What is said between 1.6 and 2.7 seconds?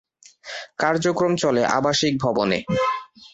আবাসিক ভবনে।